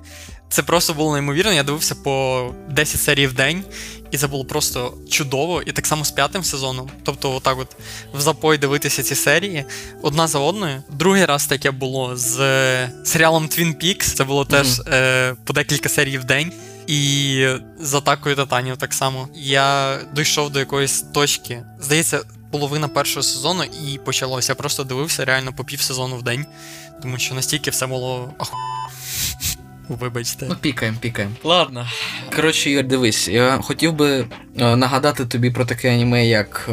[0.50, 1.54] Це просто було неймовірно.
[1.54, 3.63] Я дивився по 10 серій в день,
[4.12, 5.62] і це було просто чудово.
[5.62, 6.89] І так само з п'ятим сезоном.
[7.04, 7.76] Тобто, отак от
[8.13, 9.65] в запой дивитися ці серії
[10.02, 10.84] одна за одною.
[10.89, 14.15] Другий раз таке було з е, серіалом Twin Peaks.
[14.15, 14.63] Це було mm-hmm.
[14.63, 16.52] теж е, по декілька серій в день.
[16.88, 17.48] І
[17.80, 19.30] з атакою Титанів так само.
[19.36, 21.63] Я дійшов до якоїсь точки.
[21.80, 24.52] Здається, половина першого сезону і почалося.
[24.52, 26.46] Я просто дивився реально по пів сезону в день,
[27.02, 28.58] тому що настільки все було аху.
[29.89, 30.45] Вибачте.
[30.50, 31.36] Ну, пікаємо, пікаємо.
[31.43, 31.88] Ладно.
[32.36, 34.26] Коротше, Ігор, дивись, я хотів би
[34.60, 36.69] е, нагадати тобі про таке аніме, як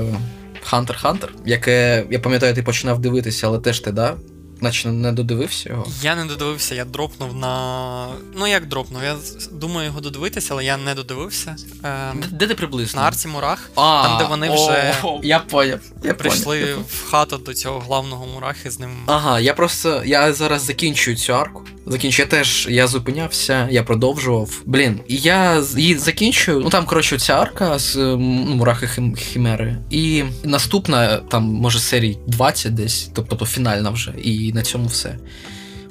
[0.71, 4.17] Hunter x Hunter, яке, я пам'ятаю, ти починав дивитися, але теж ти, да?
[4.61, 5.87] Наче не додивився його?
[6.03, 8.07] Я не додивився, я дропнув на.
[8.37, 9.03] Ну як дропнув?
[9.03, 9.17] Я
[9.53, 11.57] думаю його додивитися, але я не додивився.
[11.83, 12.25] Ем...
[12.31, 13.01] Де, ти приблизно?
[13.01, 13.71] На Арці Мурах.
[13.75, 15.81] А, там, де вони вже о, я поняв.
[16.05, 16.79] Я прийшли поняв.
[16.89, 18.91] в хату до цього главного мурахи з ним.
[19.07, 20.03] Ага, я просто.
[20.05, 21.63] Я зараз закінчую цю арку.
[21.87, 22.29] закінчую.
[22.33, 24.63] Я теж я зупинявся, я продовжував.
[24.65, 26.61] Блін, я її закінчую.
[26.61, 29.77] Ну там, коротше, ця арка з ну, мурахи Хим- Хімери.
[29.91, 35.19] І наступна, там, може, серій 20 десь, тобто фінальна вже, і на цьому все.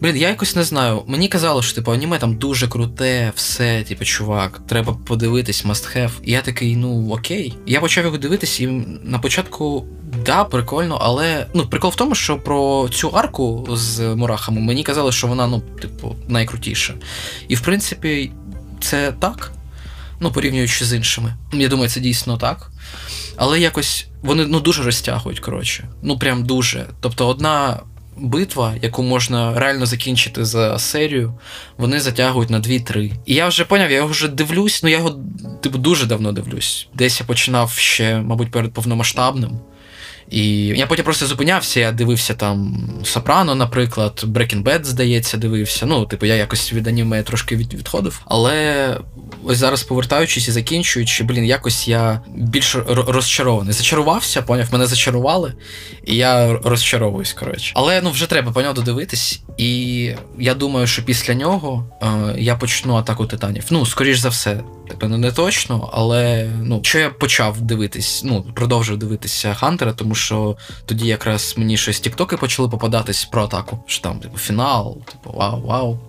[0.01, 1.03] Блін, я якось не знаю.
[1.07, 6.11] Мені казали, що типу аніме там дуже круте, все, типу, чувак, треба подивитись, must have.
[6.23, 7.53] І я такий, ну окей.
[7.67, 8.67] Я почав його дивитись, і
[9.03, 9.85] на початку,
[10.25, 15.11] да, прикольно, але ну, прикол в тому, що про цю арку з мурахами мені казали,
[15.11, 16.93] що вона, ну, типу, найкрутіша.
[17.47, 18.31] І в принципі,
[18.81, 19.51] це так.
[20.19, 21.33] Ну, порівнюючи з іншими.
[21.53, 22.71] Я думаю, це дійсно так.
[23.35, 25.89] Але якось вони ну, дуже розтягують, коротше.
[26.01, 26.85] Ну, прям дуже.
[27.01, 27.79] Тобто, одна
[28.17, 31.33] битва, яку можна реально закінчити за серію,
[31.77, 33.11] вони затягують на 2-3.
[33.25, 35.19] І я вже поняв, я його вже дивлюсь, ну я його
[35.61, 36.87] типу дуже давно дивлюсь.
[36.93, 39.59] Десь я починав ще, мабуть, перед повномасштабним.
[40.29, 45.85] І я потім просто зупинявся, я дивився там Сопрано, наприклад, Breaking Bad, здається, дивився.
[45.85, 48.21] Ну, типу, я якось від аніме трошки від, відходив.
[48.25, 48.97] Але
[49.43, 53.73] ось зараз повертаючись і закінчуючи, блін, якось я більш розчарований.
[53.73, 55.53] Зачарувався, поняв, мене зачарували,
[56.05, 57.71] і я розчаровуюсь, коротше.
[57.75, 59.41] Але ну вже треба по нього додивитись.
[59.57, 63.65] І я думаю, що після нього е, я почну атаку титанів.
[63.69, 64.59] Ну, скоріш за все,
[64.89, 70.57] типу, не точно, але ну, що я почав дивитись, ну, продовжив дивитися Хантера, тому що
[70.85, 73.83] тоді якраз мені щось тіктоки почали попадатись про атаку.
[73.87, 75.99] Що там, типу, фінал, типу, вау, вау.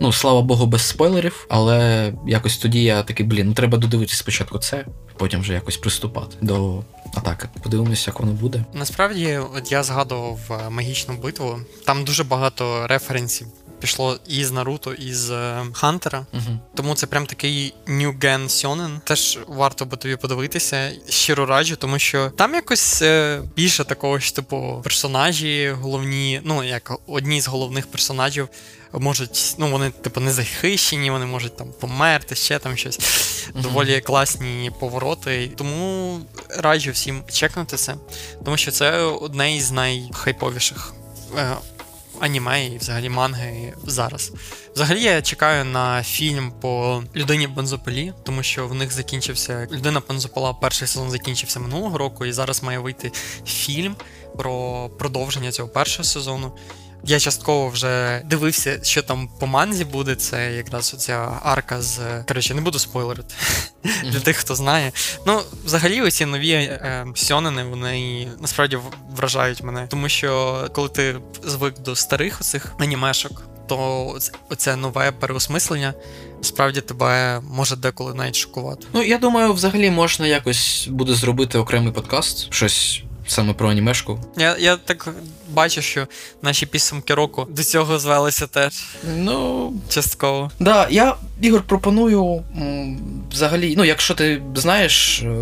[0.00, 4.58] Ну, слава Богу, без спойлерів, але якось тоді я такий, блін, ну треба додивитися спочатку
[4.58, 4.84] це,
[5.16, 6.82] потім вже якось приступати до
[7.14, 7.48] атаки.
[7.62, 8.64] Подивимося, як воно буде.
[8.74, 11.58] Насправді, от я згадував е, магічну битву.
[11.86, 13.46] Там дуже багато референсів
[13.80, 16.26] пішло і з Наруто, і з е, Хантера.
[16.32, 16.58] Угу.
[16.74, 19.00] Тому це прям такий New Gen Shonen.
[19.00, 20.92] Теж варто би тобі подивитися.
[21.08, 26.92] Щиро раджу, тому що там якось е, більше такого ж типу персонажі, головні, ну як
[27.06, 28.48] одні з головних персонажів.
[28.92, 32.98] Можуть, ну вони типу не захищені, вони можуть там померти, ще там щось.
[33.54, 33.62] Мгм.
[33.62, 35.50] Доволі класні повороти.
[35.56, 36.20] Тому
[36.58, 37.94] раджу всім чекнути це,
[38.44, 40.94] тому що це одне із найхайповіших
[41.38, 41.56] е,
[42.20, 44.32] аніме і взагалі манги зараз.
[44.74, 50.52] Взагалі я чекаю на фільм по людині бензопилі, тому що в них закінчився людина бензопила.
[50.52, 53.12] Перший сезон закінчився минулого року, і зараз має вийти
[53.46, 53.96] фільм
[54.36, 56.52] про продовження цього першого сезону.
[57.04, 60.14] Я частково вже дивився, що там по манзі буде.
[60.14, 61.98] Це якраз оця арка з.
[62.28, 63.34] Коротше, не буду спойлерити
[64.04, 64.92] для тих, хто знає.
[65.26, 68.78] Ну, взагалі, оці нові е, сьонени, вони насправді
[69.16, 69.86] вражають мене.
[69.90, 75.94] Тому що коли ти звик до старих оцих анімешок, то оц- оце нове переосмислення
[76.42, 78.86] справді тебе може деколи навіть шокувати.
[78.92, 84.20] Ну, я думаю, взагалі можна якось буде зробити окремий подкаст, щось саме про анімешку.
[84.36, 85.08] Я, я так
[85.50, 86.06] бачу, що
[86.42, 88.72] наші підсумки року до цього звелися теж
[89.16, 90.50] Ну, частково.
[90.60, 92.42] Да, я Ігор пропоную
[93.32, 95.36] взагалі, ну якщо ти знаєш, е,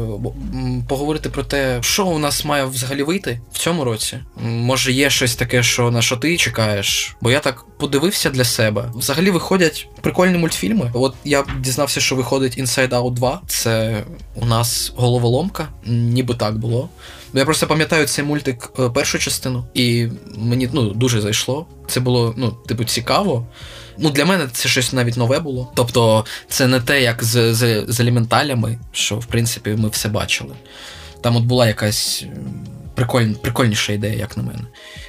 [0.88, 4.18] поговорити про те, що у нас має взагалі вийти в цьому році.
[4.42, 7.16] Може, є щось таке, що на що ти чекаєш?
[7.20, 8.90] Бо я так подивився для себе.
[8.94, 10.90] Взагалі виходять прикольні мультфільми.
[10.94, 13.40] От я дізнався, що виходить Inside Out 2.
[13.46, 16.88] Це у нас головоломка, ніби так було.
[17.34, 21.66] Ну, Я просто пам'ятаю цей мультик е, першу частину, і мені ну, дуже зайшло.
[21.88, 23.46] Це було, ну, типу, цікаво.
[23.98, 25.72] Ну, для мене це щось навіть нове було.
[25.74, 30.54] Тобто, це не те, як з, з, з елементалями, що в принципі ми все бачили.
[31.20, 32.24] Там от була якась
[32.94, 34.62] приколь, прикольніша ідея, як на мене.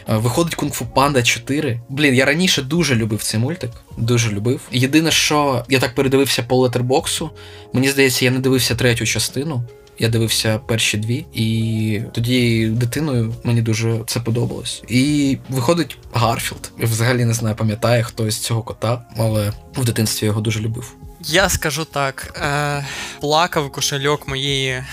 [0.09, 1.81] Е, Виходить Кунг-Фу Панда 4.
[1.89, 3.71] Блін, я раніше дуже любив цей мультик.
[3.97, 4.61] Дуже любив.
[4.71, 7.29] Єдине, що я так передивився по Letterboxd у.
[7.73, 9.63] Мені здається, я не дивився третю частину.
[9.99, 14.83] Я дивився перші дві, і тоді дитиною мені дуже це подобалось.
[14.87, 16.71] І виходить Гарфілд.
[16.79, 20.95] Взагалі не знаю, пам'ятає хтось цього кота, але в дитинстві його дуже любив.
[21.21, 22.85] Я скажу так: е,
[23.19, 24.83] плакав кошельок моєї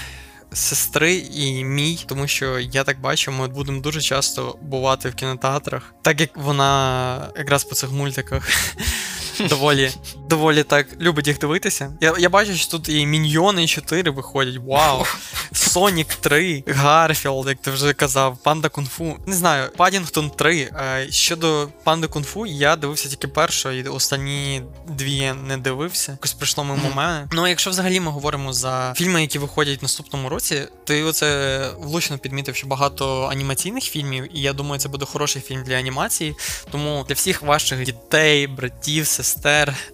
[0.52, 5.94] сестри і мій, тому що я так бачу, ми будемо дуже часто бувати в кінотеатрах,
[6.02, 8.48] так як вона якраз по цих мультиках.
[9.48, 9.90] Доволі,
[10.28, 11.92] доволі так любить їх дивитися.
[12.00, 14.56] Я, я бачу, що тут і Міньйони 4 виходять.
[14.66, 15.04] Вау!
[15.52, 19.16] Сонік 3, Гарфілд, як ти вже казав, Панда Кунг-Фу.
[19.26, 20.56] Не знаю, Падінгтон 3.
[20.60, 26.12] Е, Щодо Панди Кунг-Фу, я дивився тільки першу, і останні дві я не дивився.
[26.12, 27.28] Якось прийшло мимо мене.
[27.32, 32.18] Ну, якщо взагалі ми говоримо за фільми, які виходять в наступному році, ти оце влучно
[32.18, 36.34] підмітив, що багато анімаційних фільмів, і я думаю, це буде хороший фільм для анімації.
[36.70, 39.31] Тому для всіх ваших дітей, братів, сестер.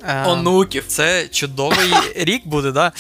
[0.09, 0.85] Е, Онуків.
[0.89, 2.93] це чудовий рік буде, да?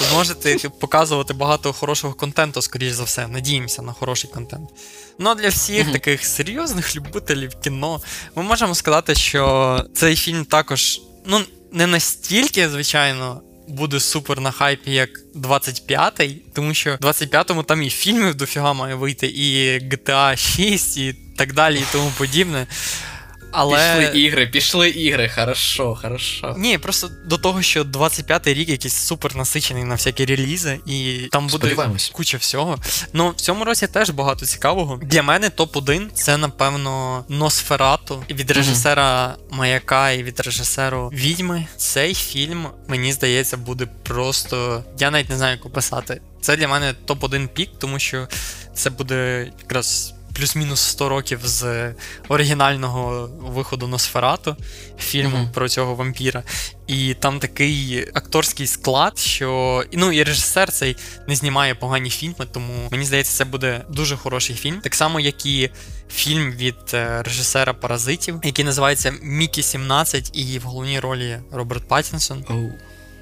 [0.00, 3.26] ви можете показувати багато хорошого контенту, скоріш за все.
[3.26, 4.70] Надіємося на хороший контент.
[5.18, 8.00] Ну а для всіх таких серйозних любителів кіно,
[8.34, 11.40] ми можемо сказати, що цей фільм також, ну,
[11.72, 13.42] не настільки, звичайно.
[13.68, 18.94] Буде супер на хайпі, як 25-й, тому що в 25-му там і фільмів дофіга має
[18.94, 22.66] вийти, і GTA 6, і так далі, і тому подібне.
[23.52, 23.96] Але...
[23.96, 26.54] Пішли ігри, пішли ігри, хорошо, хорошо.
[26.58, 31.46] Ні, просто до того, що 25-й рік якийсь супер насичений на всякі релізи, і там
[31.46, 31.76] буде
[32.12, 32.78] куча всього.
[33.12, 35.00] Ну, в цьому році теж багато цікавого.
[35.02, 41.66] Для мене топ-1 це, напевно, Носферату від режисера Маяка і від режисеру Відьми.
[41.76, 44.84] Цей фільм, мені здається, буде просто.
[44.98, 46.20] Я навіть не знаю, як описати.
[46.40, 48.28] Це для мене топ-1 пік, тому що
[48.74, 51.92] це буде якраз плюс-мінус 100 років з
[52.28, 54.56] оригінального виходу Носферату,
[54.98, 55.52] фільму mm-hmm.
[55.52, 56.42] про цього вампіра.
[56.86, 60.96] І там такий акторський склад, що ну і режисер цей
[61.28, 64.80] не знімає погані фільми, тому мені здається, це буде дуже хороший фільм.
[64.80, 65.70] Так само, як і
[66.10, 72.44] фільм від е, режисера Паразитів, який називається Мікі 17, і в головній ролі Роберт Паттінсон.
[72.48, 72.70] Oh.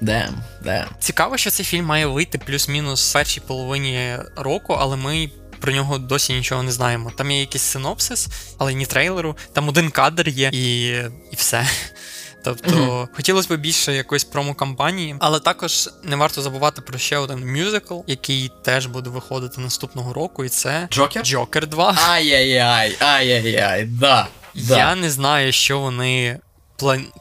[0.01, 0.33] Damn,
[0.65, 0.87] damn.
[0.99, 5.29] Цікаво, що цей фільм має вийти плюс-мінус в першій половині року, але ми
[5.61, 7.11] про нього досі нічого не знаємо.
[7.15, 9.37] Там є якийсь синопсис, але ні трейлеру.
[9.53, 10.87] Там один кадр є і
[11.31, 11.67] і все.
[12.43, 13.07] Тобто mm-hmm.
[13.15, 18.51] хотілося б більше якоїсь промо-кампанії, але також не варто забувати про ще один мюзикл, який
[18.63, 21.97] теж буде виходити наступного року, і це Джокер Джокер 2.
[22.09, 24.27] Ай-яй-яй, ай-яй-яй, да.
[24.53, 26.39] Я не знаю, що вони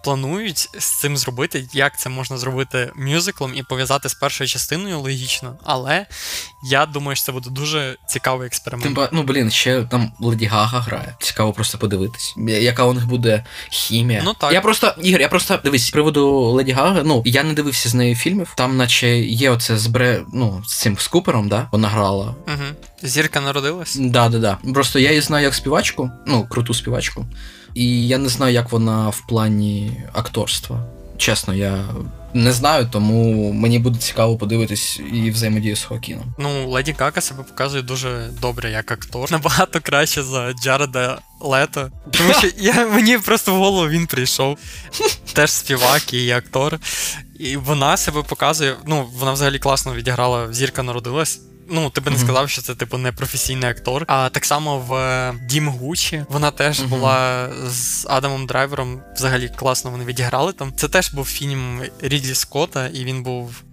[0.04, 5.59] планують з цим зробити, як це можна зробити мюзиклом і пов'язати з першою частиною логічно.
[5.64, 6.06] Але
[6.64, 8.96] я думаю, що це буде дуже цікавий експеримент.
[8.96, 11.16] Тим, ну блін, ще там Леді Гага грає.
[11.20, 14.22] Цікаво просто подивитись, яка у них буде хімія.
[14.24, 14.52] Ну так.
[14.52, 17.02] Я просто Ігор, я просто дивись з приводу Леді Гаги.
[17.04, 18.52] Ну я не дивився з нею фільмів.
[18.56, 21.68] Там, наче є оце з Бре, ну з цим з Купером, да?
[21.72, 22.34] Вона грала.
[22.46, 22.64] Угу.
[23.02, 23.96] Зірка народилась?
[23.96, 24.72] Да, да, да.
[24.74, 27.26] Просто я її знаю як співачку, ну круту співачку.
[27.79, 30.87] І я не знаю, як вона в плані акторства.
[31.16, 31.85] Чесно, я
[32.35, 36.24] не знаю, тому мені буде цікаво подивитись і взаємодію з Хоакіном.
[36.39, 39.33] Ну, Леді Гага себе показує дуже добре як актор.
[39.33, 41.91] Набагато краще за Джареда Лето.
[42.11, 44.59] Тому що я, мені просто в голову він прийшов.
[45.33, 46.79] Теж співак і актор.
[47.39, 48.76] І вона себе показує.
[48.87, 51.41] Ну, вона взагалі класно відіграла зірка народилась.
[51.71, 54.05] Ну, ти би не сказав, що це типу не професійний актор.
[54.07, 59.01] А так само в е, Дім Гучі вона теж була з Адамом Драйвером.
[59.14, 60.73] Взагалі класно вони відіграли там.
[60.77, 63.62] Це теж був фільм Рідлі Скотта, і він був.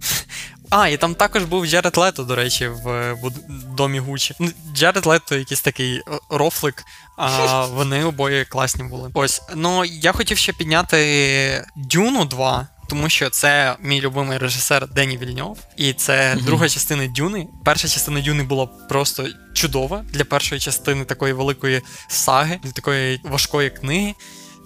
[0.70, 3.32] А, і там також був Джаред Лето, до речі, в, в
[3.76, 4.34] домі Гучі.
[4.40, 6.84] Ну, Джаред Лето якийсь такий рофлик,
[7.16, 9.10] а вони обоє класні були.
[9.14, 9.42] Ось.
[9.54, 15.58] Ну я хотів ще підняти Дюну 2 тому що це мій любимий режисер Дені Вільньов,
[15.76, 16.44] і це mm-hmm.
[16.44, 17.46] друга частина Дюни.
[17.64, 23.70] Перша частина Дюни була просто чудова для першої частини такої великої саги, для такої важкої
[23.70, 24.14] книги.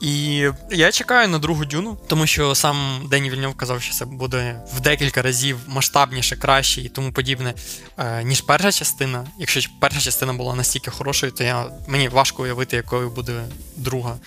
[0.00, 4.60] І я чекаю на другу дюну, тому що сам Дені Вільньов казав, що це буде
[4.74, 7.54] в декілька разів масштабніше, краще і тому подібне,
[7.98, 9.26] е, ніж перша частина.
[9.38, 13.44] Якщо перша частина була настільки хорошою, то я мені важко уявити, якою буде
[13.76, 14.18] друга.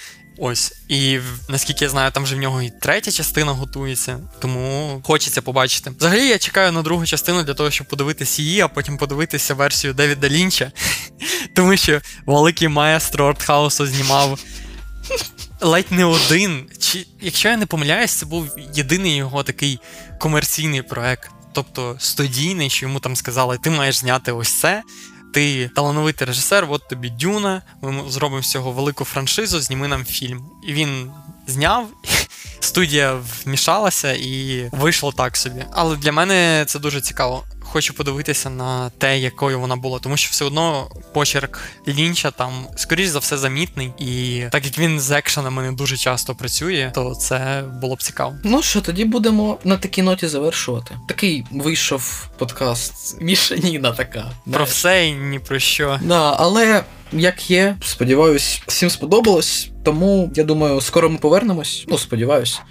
[0.45, 1.19] Ось, і
[1.49, 5.91] наскільки я знаю, там вже в нього і третя частина готується, тому хочеться побачити.
[5.99, 9.93] Взагалі, я чекаю на другу частину для того, щоб подивитися її, а потім подивитися версію
[9.93, 10.71] Девіда Лінча,
[11.55, 14.39] тому що великий маестро артхаусу знімав
[15.61, 16.65] ледь не один.
[16.79, 19.79] Чи якщо я не помиляюсь, це був єдиний його такий
[20.19, 21.31] комерційний проект.
[21.53, 24.83] Тобто студійний, що йому там сказали, ти маєш зняти ось це,
[25.33, 30.45] ти талановитий режисер, от тобі Дюна, ми зробимо з цього велику франшизу, зніми нам фільм.
[30.67, 31.11] І він
[31.47, 31.87] зняв,
[32.59, 35.65] студія вмішалася і вийшло так собі.
[35.71, 37.43] Але для мене це дуже цікаво
[37.73, 43.07] хочу подивитися на те, якою вона була, тому що все одно почерк Лінча там, скоріш
[43.07, 43.91] за все, замітний.
[43.97, 48.35] І так як він з екшенами не дуже часто працює, то це було б цікаво.
[48.43, 50.97] Ну що, тоді будемо на такій ноті завершувати.
[51.07, 53.21] Такий вийшов подкаст.
[53.21, 54.31] Мішаніна така.
[54.51, 55.99] Про все і ні про що.
[56.01, 56.83] Да, але.
[57.15, 59.69] Як є, сподіваюсь, всім сподобалось.
[59.83, 61.85] Тому я думаю, скоро ми повернемось.
[61.87, 62.61] Ну, сподіваюсь.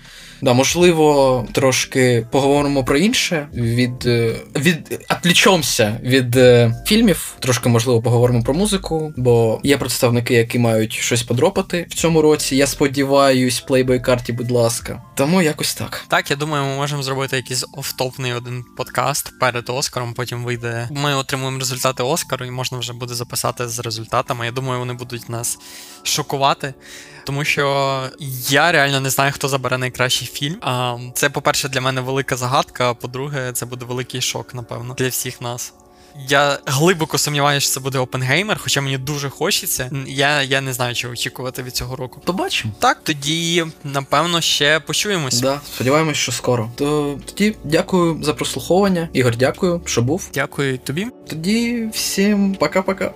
[0.43, 3.49] Да, можливо, трошки поговоримо про інше.
[3.55, 7.34] Від е, від Атлічомся від е, фільмів.
[7.40, 12.57] Трошки можливо поговоримо про музику, бо є представники, які мають щось подропати в цьому році.
[12.57, 15.03] Я сподіваюсь, плейбой карті, будь ласка.
[15.14, 16.05] Тому якось так.
[16.09, 20.14] Так, я думаю, ми можемо зробити якийсь офтопний один подкаст перед Оскаром.
[20.14, 20.88] Потім вийде.
[20.90, 24.47] Ми отримуємо результати Оскару, і можна вже буде записати з результатами.
[24.47, 25.59] Я думаю, вони будуть нас
[26.03, 26.74] шокувати.
[27.24, 28.02] Тому що
[28.48, 30.56] я реально не знаю, хто забере найкращий фільм.
[30.60, 32.90] А це, по-перше, для мене велика загадка.
[32.90, 35.72] А по-друге, це буде великий шок, напевно, для всіх нас.
[36.28, 39.90] Я глибоко сумніваюся, що це буде Опенгеймер, хоча мені дуже хочеться.
[40.06, 42.20] Я я не знаю, чого очікувати від цього року.
[42.24, 42.74] Побачимо.
[42.78, 45.40] Так, тоді, напевно, ще почуємось.
[45.40, 46.70] Да, сподіваємось, що скоро.
[46.76, 49.08] То тоді дякую за прослуховування.
[49.12, 50.28] Ігор, дякую, що був.
[50.34, 51.06] Дякую тобі.
[51.28, 53.10] Тоді всім пока-пока.